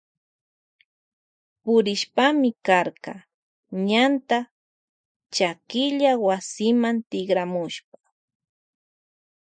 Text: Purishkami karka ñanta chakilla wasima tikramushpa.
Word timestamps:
Purishkami 1.63 2.49
karka 2.65 3.13
ñanta 3.87 4.37
chakilla 5.35 6.11
wasima 6.25 6.89
tikramushpa. 7.09 7.99